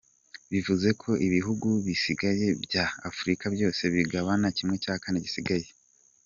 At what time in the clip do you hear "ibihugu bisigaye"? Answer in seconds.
1.27-2.45